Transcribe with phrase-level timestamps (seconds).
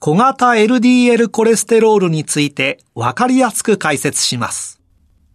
[0.00, 4.80] 小型 LDL コレステロールについてわかりやすく解説します。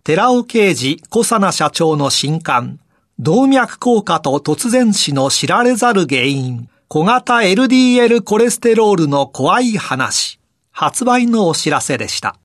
[0.06, 2.80] 寺尾啓二小佐奈社長の新刊、
[3.20, 10.40] 動脈硬化と突然死の知られざる原因、小型 LDL コレステロールの怖い話、
[10.72, 12.38] 発売のお知らせでした。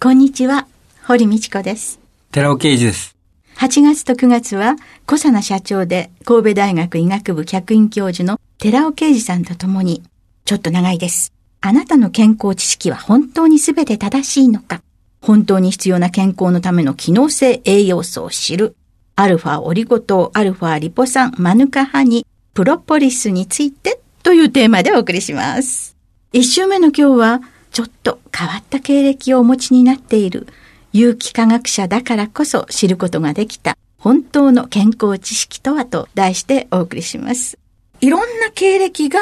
[0.00, 0.66] こんにちは、
[1.06, 2.00] 堀道子です。
[2.32, 3.16] 寺尾啓二です。
[3.56, 10.02] 8月と9月は、小佐奈社長で神戸大学医学部客員教授の寺尾啓二さんと共に、
[10.44, 11.32] ちょっと長いです。
[11.60, 14.82] あなたの健康知識は本当に全て正しいのか？
[15.20, 18.76] 本当に必要な健康のための機能性栄養素を知る。
[19.16, 25.96] アルファオリゴ糖、アルファリポ酸、マヌカハニ、プロポリスについてというテーマでお送りします。
[26.32, 30.48] 一週目の今日は、ちょっと変わった経歴をお持ちになっている
[30.92, 37.58] 有機科学者だからこそ知ることができた本当の健康知識とはと題してお送りします。
[38.00, 39.20] いろんな経歴が、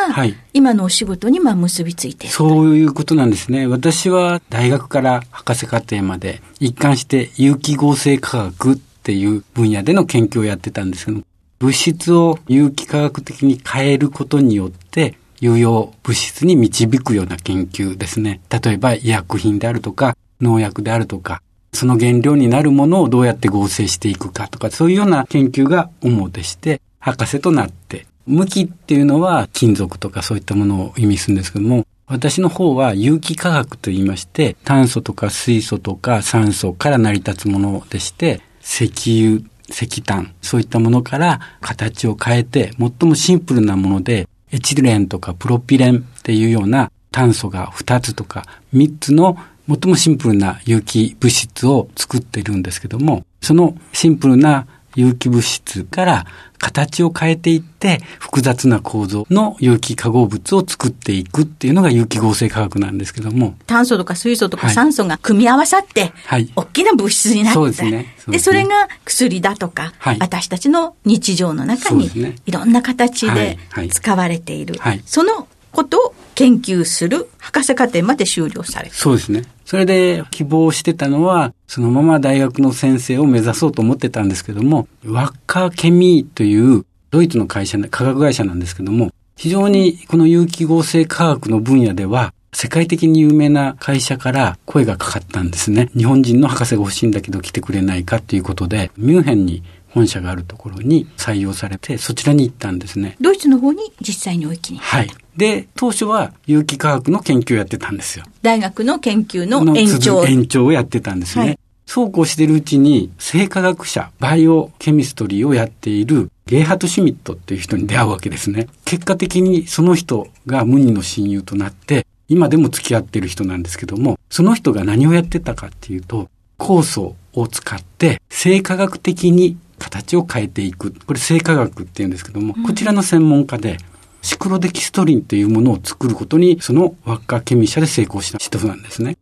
[0.53, 3.67] 今のお仕事にまあ結びついている、そういうことなんですね。
[3.67, 11.23] 私は大学から博士課程まで一貫して有機合成化学っていう分野での研究をやってたんですけど、
[11.59, 18.41] 物質を有機化学的に変えることによって、有用物質に導くような研究ですね。
[18.51, 21.43] 例えば医薬品であるとか、農薬であるとか、
[21.73, 38.93] その原料になるものをどうやって合成していくかとか、そういうような研究が主でして、博士となって、無機っていうのは金属とかそういったものを意味するんですけども、私の方は有機化学と言いまして、炭素とか水素とか酸素から成り立つものでして、石
[39.25, 49.37] 油、石炭、そういったものから形を変えて、最もシンプルなもので、エチレンとかプロピレンっていうような炭素が2つとか3つの
[49.69, 56.27] 最もシンプルな有機物質を作っているんですけども、そのシンプルな有機物質から
[56.59, 63.55] 形を変えていって複雑な構造の有機化合物を作っていくっていうのが有機合成化学なんですけども。
[63.67, 68.15] 炭素とか水素とか酸素が組み合わさって、はい、大きな物質になって、そうですね。
[68.19, 72.11] そで、それが薬だとか、はい、私たちの日常の中に
[72.47, 73.59] いろんな形で
[73.91, 74.75] 使われている。
[74.81, 79.45] はい、そのことを研究する博士課程まで修了されそうですね。
[79.65, 95.91] それで希望してたのは、そのまま大学の先生を目指そうと思ってたんですけども、ワッカーケミーというドイツの会社、科学会社なんですけども、非常にこの有機合成科学の分野では、世界的に有名な会社から声がかかったんですね。
[95.97, 103.17] 日本人の博士が欲しいんだけど来てくれないかということで、ミュンヘンに本社があるところに採用されて、そちらに行ったんですね。
[103.21, 104.79] ドイツの方に実際にお行きに。
[104.79, 105.11] はい。
[105.39, 108.25] で、当初は有機化学の研究をやってたんですよ。
[108.43, 110.27] 大学の研究の延長。
[110.27, 111.45] 延長をやってたんですね。
[111.45, 118.67] はい、そうこうしてるうちに、生化学者、バイオケミストリーをやっているゲイハト・シュミットっていう人に出会うわけですね。
[118.85, 126.29] 結果的にその人が無二の親友となって、今でも付き合ってる人なんですけども、その人が何をやってたかっていうと、
[126.59, 130.93] 酵素を使って生化学的に形を変えていく。
[131.07, 133.79] これ生化学って言うんですけども、こちらの専門家で、
[134.23, 139.17] シクロデキストリンというものを作ることに、その輪っかケミ社で成功した人なんですね。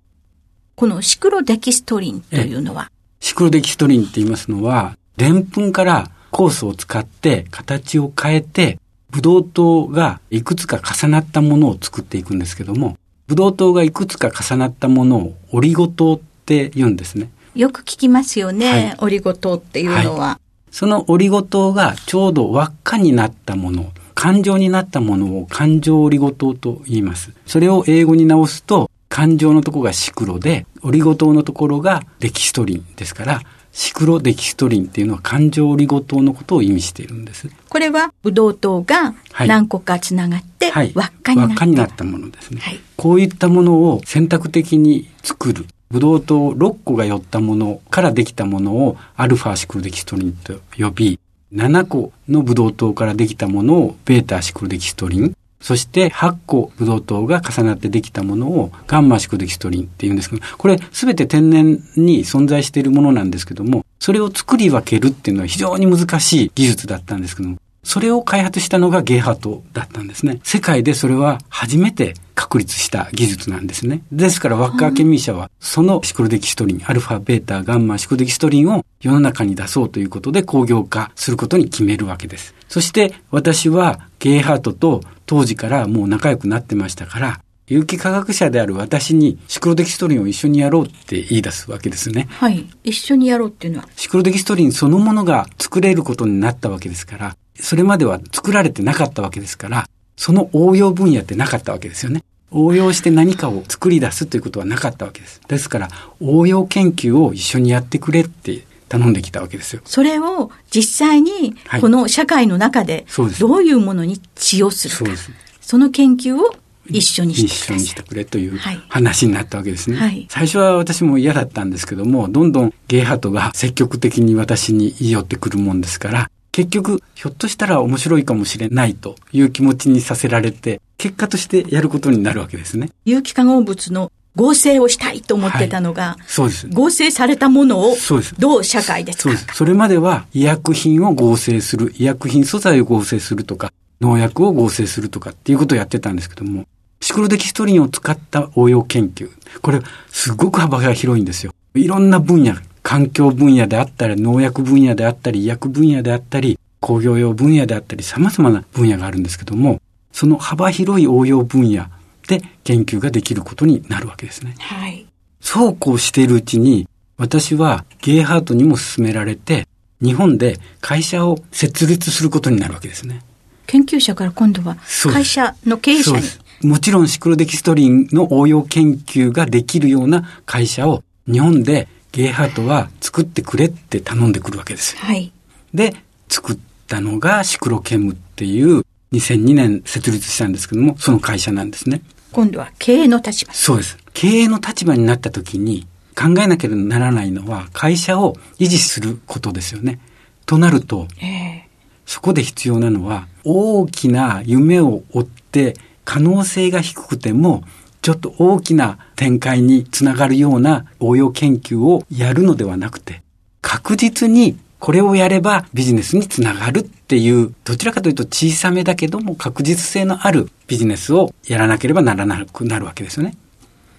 [0.74, 2.90] このシクロデキストリンというのは？
[3.20, 8.78] シクロデキストリンって言いますのは、でんぷんから酵素を使って形を変えて、
[9.10, 17.30] ブドウ糖がいくつか重なったものを作っていくんですけども、ブドウ糖がいくつか重なったものをオリゴ糖って言うんですね。
[17.54, 20.26] よく聞きますよね、はい、オリゴ糖っていうのは。
[20.26, 20.36] はい
[20.68, 23.92] そのオリゴ糖がちょうど輪っかになったもの、
[24.26, 27.30] 感情になったものを感情オリゴ糖と言います。
[27.46, 33.40] それを英語に直すと、感情のところがシクロで、オリゴ糖のところがデキストリンですから、
[33.70, 37.48] シクロデキストリンっていうのは感情オリゴ糖のことを意味しているんです。
[37.68, 40.90] これはブドウ糖がはい何個かつながってはい。
[40.96, 42.60] 輪っかになって、輪っかになったものですね。
[42.60, 45.66] はいこういったものを選択的に作る。
[45.88, 51.20] ブドウ糖6個が寄ったものからできたものをアルファシクロデキストリンと呼び、
[51.56, 67.56] 7個のブドウ糖からできたものをベータシクロデキストリン、そして8個ブドウ糖が重なってできたものをガンマシクロデキストリンっていうんですけど、これ全て天然に存在しているものなんですけども、それを作り分けるっていうのは非常に難しい技術だったんですけども、
[67.86, 70.40] それを開発したのがゲーハートだったんですね。
[70.42, 74.02] 世界でそれは初めて確立した技術なんですね。
[74.10, 82.56] ですからワッカーケミー社はそのシクロデキストリン、アルファ、ベータ、ガンマ、シクロデキストリンを世の中に出そうということで工業化することに決めるわけです。
[82.68, 92.26] そして私はゲーハートと当時からもう仲良くなってましたから、有機化学者である私にシクロデキストリンを一緒にやろうって言い出すわけですね。
[92.30, 92.66] はい。
[92.82, 93.88] 一緒にやろうっていうのは？
[93.96, 102.22] シクロデキストリンそのものが作れることになったわけですから、それまでは作られてなかったわけですから、その応用分野ってなかったわけですよね。
[102.50, 105.40] 応用して何かを作り出すということはなかったわけです。
[105.48, 105.88] ですから、
[106.20, 109.82] 応用研究を一緒にやってくれって頼んできたわけですよ。
[109.84, 113.06] それを実際にはいこの社会の中で
[113.40, 114.98] どういうものに使用するか。
[114.98, 115.30] そうです。
[115.60, 116.54] その研究を
[116.88, 118.02] 一緒に一してください緒にして。
[118.02, 119.96] くれというはい話になったわけですね。
[119.96, 132.88] はい最初は私も嫌だったんですけども、どんどんゲイハトが積極的に私に言い寄ってくるもんですから、結局、ひょっとしたら面白いかもしれないという気持ちにさせられて、結果としてやることになるわけですね。
[133.04, 136.66] 有機化合物の合成をしたいと思ってたのが、そうです。
[136.68, 137.94] 合成されたものを
[138.38, 139.46] どう社会で使そうです。
[139.52, 143.70] それまでは医薬品を合成する、医薬品素材を合成するとか、
[144.00, 146.66] 農薬を合成するとかっていうことをやってたんですけども、
[147.02, 149.28] シクロデキストリンを使った応用研究。
[149.60, 151.52] これ、すごく幅が広いんですよ。
[151.74, 152.54] いろんな分野、
[152.86, 161.86] 環境分野であったり、農薬分野であったり、医薬分野であったり、工業用分野であったり、様々な分野があるんですけども、その幅広い応用分野
[162.28, 164.54] で研究ができることになるわけですね。
[164.60, 165.04] はい。
[165.40, 169.66] そうこうしているうちに、私はゲイハートにも勧められて、
[170.00, 173.22] 日本で会社を設立することになるわけですね。
[173.66, 174.76] 研究者から今度は
[175.12, 176.22] 会社の経営者に。
[176.62, 185.00] もちろんシクロデキストリンの応用研究ができるような会社を日本でゲイハートは作ってくれって頼んでくるわけですよ。
[185.02, 185.32] はい。
[185.74, 185.94] で、
[186.28, 192.02] 作ったのがシクロケムっていう2002年設立したんですけども、その会社なんですね。
[192.32, 193.52] 今度は経営の立場。
[193.52, 193.98] そうです。
[194.14, 195.86] 経営の立場になった時に
[196.16, 200.00] 考えなければならないのは会社を維持することですよね。
[200.46, 201.66] となると、ええ
[202.06, 205.74] そこで必要なのは大きな夢を追って
[206.04, 207.64] 可能性が低くても
[208.06, 213.20] ちょっと大きな展開につながるような応用研究をやるのではなくて
[213.60, 223.36] 確実にこれをやればビジネスにつながるっていうどちらかというと小さめだけども確実性のあるビジネスをやらなければならなくなるわけですよね。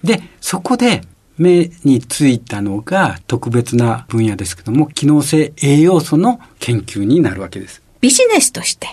[0.02, 1.02] で、そこで
[1.36, 7.82] 目についたのが特別な分野ですけども機能性栄養素の研究になるわけです。
[8.00, 8.88] ビジネスとして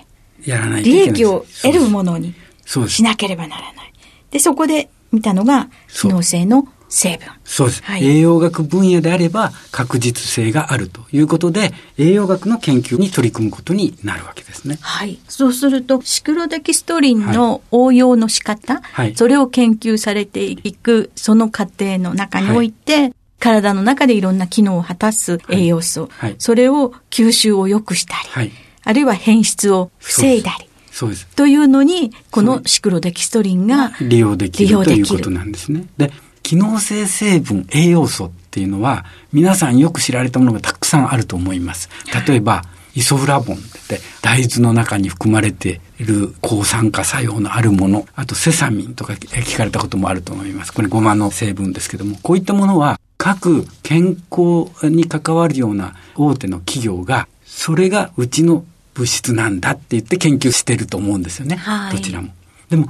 [0.46, 2.34] やらないとい利けない益を得るものに
[2.66, 3.02] し。
[3.02, 3.94] なければならない。
[4.32, 7.28] で、そこで見たのが機能性の成分。
[7.44, 8.06] そうです、はい。
[8.06, 14.78] 栄養学分野であれば確実性があるということで、栄養学の研究に取り組むことになるわけですね。
[14.82, 15.20] はい。
[15.28, 19.16] そうすると、シクロデキストリンの応用の仕方、はい。
[19.16, 26.36] それを研究されていく、その過程の中において、体の中でいろんな機能を果たす栄養素、はい。
[26.40, 28.52] それを吸収を良くしたり、はい。
[28.84, 31.28] あるいは変質を防いだり、そうです。
[31.36, 35.88] というのに、このシクロデキストリンが利用できるということなんですね。
[35.98, 41.90] で、機能性成分、栄養素っていうのは、皆さんよく知られたものがたくさんあると思います。
[42.26, 42.64] 例えば、
[42.96, 43.60] イソフラボンっ
[43.90, 50.72] て大豆の中に含まれている抗酸化作用のあるもの、あとセサミンとか聞かれたこともあると思います。
[50.72, 58.64] これゴマの成分ですけども、こういったものは各健康に関わるような大手の企業が、それがうちの
[58.96, 61.58] 物質なんだって言って研究してると思うんですよね。
[61.58, 62.30] はいどちらも。
[62.70, 62.90] でも、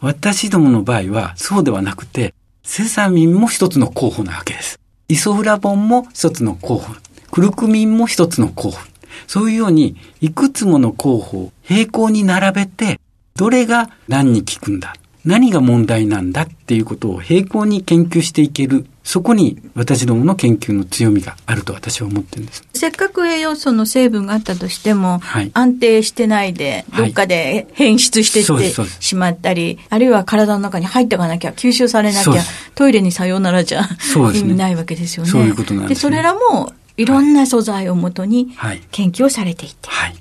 [0.00, 2.32] 私どもの場合はそうではなくて、
[2.62, 4.78] セサミンも一つの候補なわけです。
[5.08, 6.94] イソフラボンも一つの候補。
[7.30, 8.78] クルクミンも一つの候補。
[9.26, 13.00] そういうように、いくつもの候補を並行に並べて、
[13.36, 14.94] どれが何に効くんだ
[15.24, 18.86] 何が問題なんだっていうことを並行に研究していける。
[19.04, 22.64] そこに私どもの研究の強みがあると私は思ってるんです。
[22.72, 25.50] せっかく栄養素の成分があったとしても、はい。
[25.54, 27.04] 安定してないで、はい。
[27.06, 32.34] どっかで変質してってしまったり、あるいは体の中に入っていかなきゃ、吸収されなきゃ
[32.74, 33.88] トイレにさようならじゃね。
[34.34, 35.30] 意味ないわけですよね。
[35.30, 36.00] そういうことなんですね。
[36.02, 38.82] それらもいろんな素材をもとにはい。
[38.92, 39.88] 研究をされていて。
[39.88, 40.14] はい。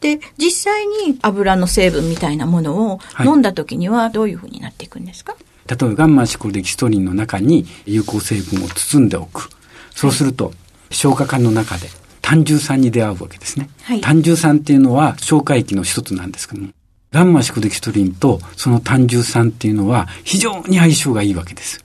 [0.00, 3.26] で、実際に油の成分みたいなものをはい。
[3.26, 5.34] 飲んだ時にはどういうふうになっていくんですか、
[5.68, 9.50] 例えばガンマシコデキストリンの中に有効成分を包んでおく。
[9.94, 10.52] そうすると、
[10.90, 11.88] 消化管の中で
[12.22, 13.68] 単重酸に出会うわけですね。
[13.82, 16.68] はい酸っていうのは消化液の一つなんですけども、
[17.12, 21.84] ガンマシコデキストリンとその単重酸っていうのは非常に相性がいいわけです。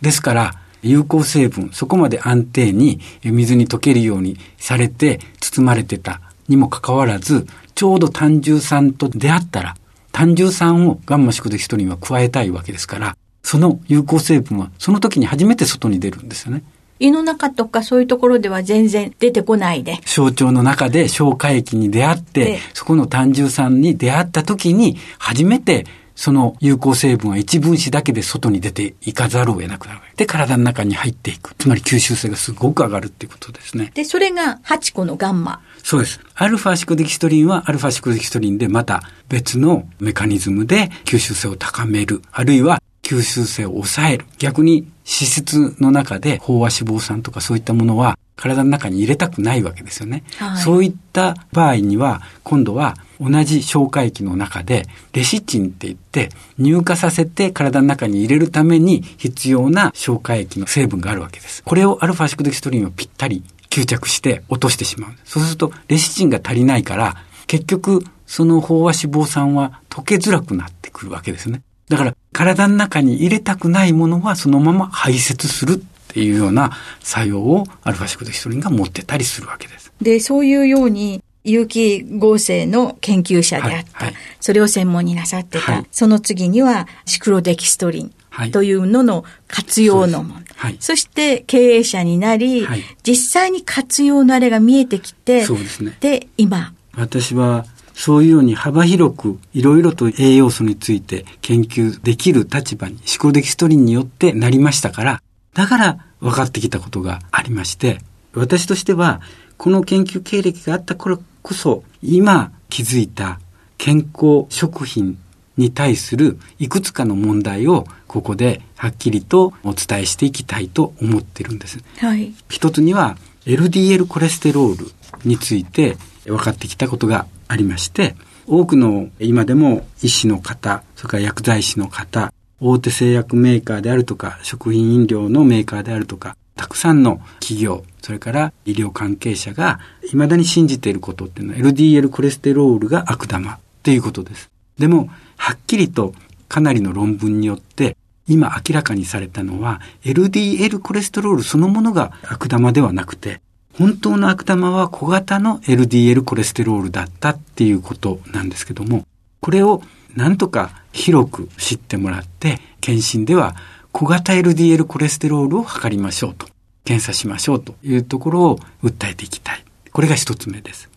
[0.00, 9.76] ですから、有効成分、そこまで安定に水に溶けるようにされて包まれてたにもかかわらず、ちょうど単重酸と出会ったら、
[10.10, 16.62] 単重酸をガンマシコデキストリンは加えたいわけですから、その有効成分はその時に初めて外に出るんですよね。
[16.98, 19.98] 胃の中とかそういうところでは全然出てこないで。
[20.04, 25.84] 小腸の中で消化液に出会ってで、そこの単重酸に出会った時に、初めて
[26.14, 30.00] その有効成分は一分子だけで外に出ていかざるを得なくなる。
[30.16, 31.54] で、体の中に入っていく。
[31.56, 33.90] つまり吸収性がすごく上がるっていうことですね。
[33.94, 35.60] で、それが8個のガンマ。
[35.82, 36.20] そうです。
[36.36, 42.22] アルファシコデキストリンはアルファシコデキストリンでまた別のメカニズムで吸収性を高める。
[42.30, 42.80] あるいは
[43.12, 44.26] 吸収性を抑える。
[44.38, 50.24] 逆に脂質の中で飽和脂肪酸とかそういったものは体の中に入れたくないわけですよね。
[50.38, 61.62] はいそういった場合には今度は同じ消化液の中でレシチンって言って乳化させて体の中に入れるために必要な消化液の成分があるわけです。
[61.62, 65.12] これをアルファシコデキストリンはぴったり吸着して落としてしまう。
[65.24, 67.16] そうするとレシチンが足りないから
[67.46, 71.62] 結局その飽和脂肪酸は溶けづらくなってくるわけですね。
[71.88, 79.92] だから体の中に入れたくないものはそのまま排泄するっていうような作用をアルファシコデキストリンが持ってたりするわけです。
[80.00, 84.14] で、そういうように、有機合成の研究者であった、はいはい。
[84.40, 85.86] それを専門になさってた、はい。
[85.90, 88.50] その次にはシクロデキストリンはい。
[88.50, 90.76] というのの活用の問題。
[90.80, 92.82] そして経営者になり、はい。
[93.02, 95.96] 実際に活用のあれが見えてきて、そうですね。
[96.00, 105.22] で、今、私はそういうように幅広くいろいろと栄養素について研究できる立場にシコデキストリンによってなりましたから、
[105.54, 108.00] だから分かってきたことがありまして、
[108.34, 109.20] 私としては
[109.58, 113.38] この研究経歴があった頃こそ今気づいた
[113.78, 115.18] 健康食品
[115.56, 121.78] に対するいくつかの問題をここではっきりとお伝えしていきたいと思ってるんです。
[121.98, 122.32] はい。
[122.48, 124.90] 一つには LDL コレステロール
[125.24, 128.16] について分かってきたことがありまして、
[128.46, 144.50] 多くの今でも医師の方、それから薬剤師の方、大手製薬メーカーであるとか、食品飲料のメーカーであるとか、たくさんの企業、それから医療関係者が未だに信じていることっていうのは LDL コレステロールが悪玉っていうことです。
[144.78, 146.14] でも、はっきりと
[146.48, 147.96] かなりの論文によって
[148.28, 153.40] 今明らかにされたのは LDL コレステロールそのものが悪玉ではなくて
[153.78, 159.06] 本当の悪玉は小型の LDL コレステロールだったっていうことなんですけども
[159.40, 159.82] これを
[160.14, 163.56] なんとか広く知ってもらって検診では
[163.92, 166.46] 小型 LDL コレステロールを測りましょうと
[166.84, 170.90] 検査しましょうというところを訴えていきたいこれが一つ目です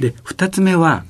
[0.00, 1.04] で二つ目は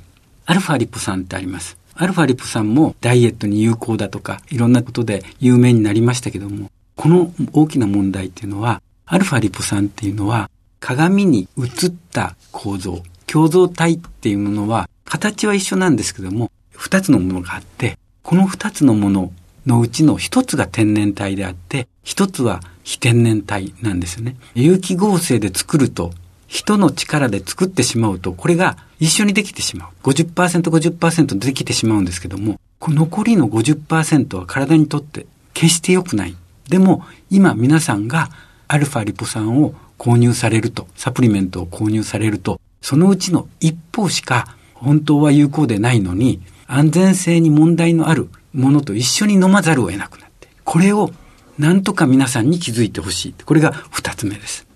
[0.49, 1.77] アルファリポ酸ってあります。
[1.95, 10.49] アルファリポ酸もダイエットに有効だとか、いろんなことで有名になりましたけども、この大きな問題っていうのは、アルファリポ酸っていうのは、
[10.81, 19.33] 鏡に映った構造、共造体っていうものは、形は一緒なんですけども、二つのものがあって、この二つのもの
[19.67, 24.37] のうちの一つが天然体であって、一つは非天然体なんですよね。
[24.55, 26.13] 有機合成で作ると、
[26.47, 29.89] 人の力で作ってしまうと、これが一緒にできてしまう。
[30.03, 36.37] 50%、50%できてしまうんですけども、残りの50%は体にとって決して良くない。
[36.69, 38.31] でも、今皆さんが
[38.69, 51.11] アルファリポ酸を購入されると、サプリメントを購入されると、そのうちの一方しか本当は有効でないのに、安全性に問題のあるものと一緒に飲まざるを得なくなって、これを
[51.59, 53.35] なんとか皆さんに気づいてほしい。
[53.45, 54.67] これが二つ目です。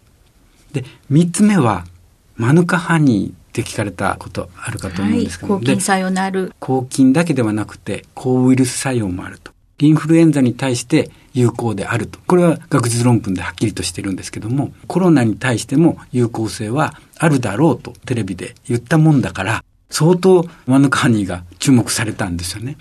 [0.73, 1.85] で、三つ目は、
[2.37, 6.53] マヌカハニーって聞かれたことあるかと思うんですけど、はい、抗菌作用のある。
[6.59, 9.53] 抗菌だけではなくて、抗ウイルス作用もあると。
[9.79, 12.19] インフルエンザに対して有効であると。
[12.27, 22.77] これは学術論文ではっきりとしてるんですけども、コロナに対しても有効性はあるだろうとテレビで言ったもんだから、相当マヌカハニーが注目されたんですよね。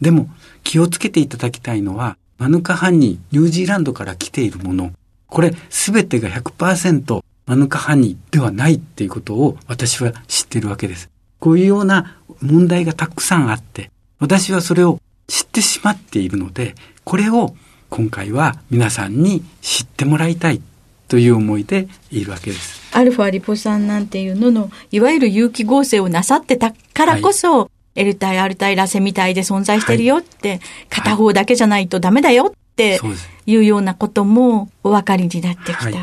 [0.00, 0.28] でも
[0.64, 4.92] 気をつけていただきたいのは、マヌカハニー、ニュージーランドから来ているもの、
[5.26, 11.10] これ全てが100%マヌカハニーではないっていうことを私は知っているわけです。
[11.38, 17.56] こういうような問題がたくさんあって、私はそれを知ってしまっているので、これを
[17.92, 20.62] 今回は皆さんに知ってもらいたい
[21.08, 22.80] という思いでいるわけです。
[22.96, 32.98] アルファリポ酸なんていうのの、いわゆる有機合成をなさってたからこそ、はい、L 体、R 体、ラセミ体で存在してるよって、はい、片方だけじゃないとダメだよって
[33.44, 33.56] い。
[33.56, 35.84] うようなこともお分かりになってきた。
[35.84, 35.94] はい、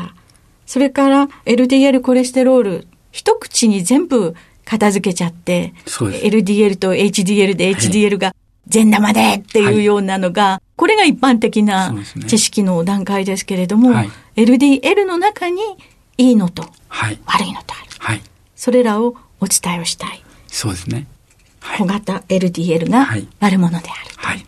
[0.66, 8.32] それから LDL コレステロール、一口に全部片付けちゃって、LDL と HDL で HDL が
[8.68, 11.94] 善玉でっていうようなのが、これが一般的な
[12.26, 13.90] 知識の段階ですけれども、
[14.34, 15.60] LDL の中に
[16.16, 17.90] いいのと悪いのとある。
[17.98, 18.22] はい、
[18.56, 20.24] それらをお伝えをしたい。
[20.46, 21.06] そうですね。
[21.60, 23.06] はい、小型 LDL が
[23.40, 24.14] 悪者である。
[24.16, 24.46] はい。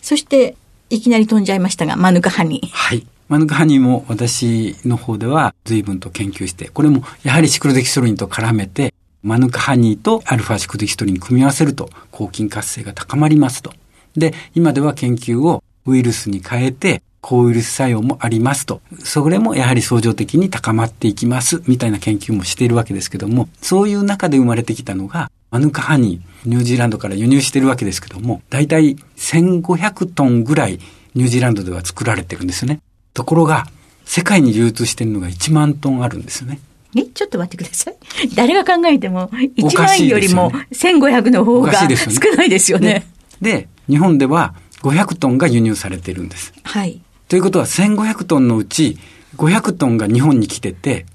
[0.00, 0.56] そして、
[0.88, 2.68] いきなり飛んじゃいましたが、マヌカハニー。
[2.70, 3.06] はい。
[3.28, 13.74] マヌカハニーも私の方では随分と研究して、これもやはりシクロデキストリンと絡めて、マヌカハニーとアルファシクロデキストリン組み合わせると抗菌活性が高まりますと。
[14.16, 18.82] で、今では研究をウイルスに変えて抗ウイルス作用もありますと。
[19.02, 30.78] それもやはり相乗的に高まっていきます、みたいな研究もしているわけですけども、そういう中で生まれてきたのが、マヌカハニー、ニュージーランドから輸入してるわけですけども、だいたい1500トンぐらい
[31.14, 32.80] ニュージーランドでは作られてるんですよね。
[33.14, 33.66] ところが、
[34.04, 36.60] 世界に流通してるのが1万トンあるんですよね。
[36.94, 37.94] え、ちょっと待ってください。
[38.34, 43.06] 誰が考えても、1万よりも1500の方が少ないですよね。
[43.40, 46.52] で、日本では500トンが輸入されてるんです。
[46.62, 47.00] はい。
[47.28, 48.98] ということは1500トンのうち
[49.36, 51.06] 500トンが日本に来てて、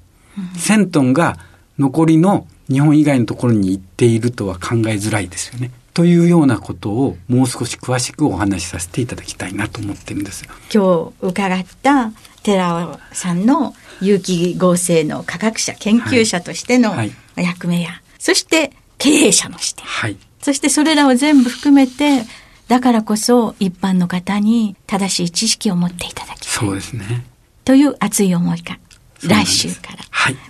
[0.55, 1.37] 1000トンが
[1.77, 5.71] 残りの日本以外のところに行っているとは考えづらいですよね。
[5.93, 16.93] というようなことをもう少し詳しくお話しさせていただきたいなと思ってるんです今日伺った寺尾さんの有機合成の科学者、研究者としての
[17.35, 22.23] 役目や、はいはい、そして経営者の視点、はい、そしてそれらを全部含めて
[22.69, 26.47] だからこそ一般の方に正しい知識を持っていただきたい。
[26.49, 27.25] そうですね。
[27.65, 28.77] という熱い思いが
[29.23, 29.97] 来週から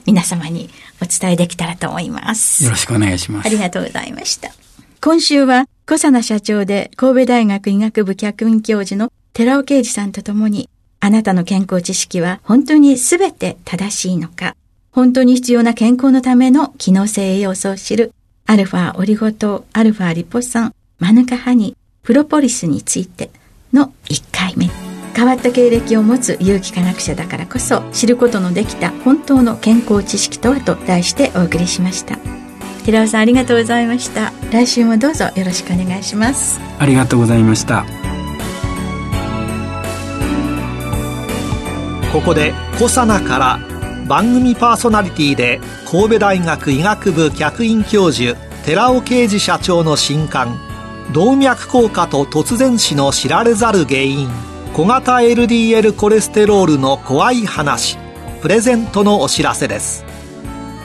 [0.05, 0.69] 皆様に
[1.01, 2.65] お伝えできたらと思います。
[2.65, 3.47] よろしくお願いします。
[3.47, 4.51] ありがとうございました。
[5.01, 14.57] 今週は小佐奈社長で神戸大学医学部客員教授の寺尾啓二さんと共にあなたの健康知識は本当に全て正しいのか
[14.91, 18.13] 本当に必要な健康のための機能性栄養素を知る
[18.45, 23.29] アルファオリゴ糖、アルファリポ酸、マヌカハニー、プロポリスについて
[23.73, 24.69] の1回目。
[25.15, 32.17] 変わった経歴を持つ有機科学者だからこそ知ることのできた本当の健康知識とはと題してお送りしました。
[32.85, 34.31] 寺尾さんありがとうございました。
[34.51, 36.59] 来週もどうぞよろしくお願いします。
[36.79, 37.85] ありがとうございました。
[42.13, 43.59] ここでコサナから
[44.07, 45.59] 番組パーソナリティで
[45.89, 50.68] 神戸大学医学部客員教授寺尾啓二社長の新刊
[51.13, 54.29] 動脈硬化と突然死の知られざる原因。
[54.73, 57.97] 小型 LDL コレステロールの怖い話。
[58.41, 60.05] プレゼントのお知らせです。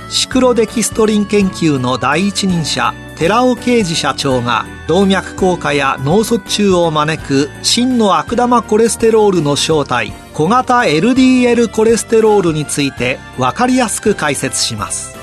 [0.08, 15.16] シクロデキストリン研究の第一人者寺尾啓二社長が動脈硬化や脳卒中を招く真の悪玉コレステロールの正体小型 LDL コレステロールについて分かりやすく解説します。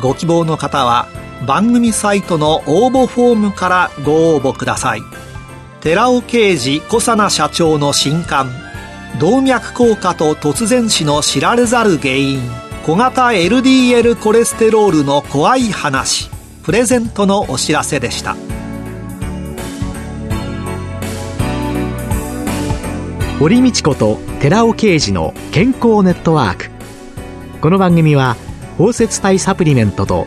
[0.00, 1.08] ご希望の方は
[1.46, 5.02] 番組サイトの応募フォームからご応募ください。
[5.80, 8.50] 寺尾啓二小佐奈社長の新刊。
[9.20, 12.40] 動脈硬化と突然死の知られざる原因。
[12.86, 16.30] 小型 LDL コレステロールの怖い話。
[16.62, 18.36] プレゼントのお知らせでした。
[23.38, 26.70] 堀道子と寺尾啓二の健康ネットワーク。
[27.60, 28.36] この番組は
[28.78, 30.26] 包摂体サプリメントと